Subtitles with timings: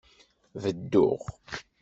[0.61, 1.21] Bedduɣ.